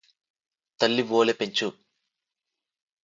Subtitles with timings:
[0.79, 1.69] తల్లివోలె పెంచు